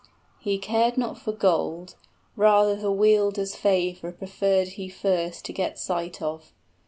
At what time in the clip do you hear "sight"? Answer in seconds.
5.77-6.23